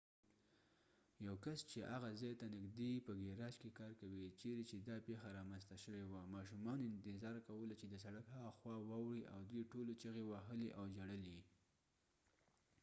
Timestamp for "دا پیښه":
4.87-5.27